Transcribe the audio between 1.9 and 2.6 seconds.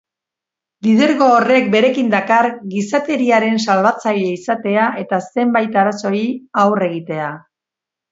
dakar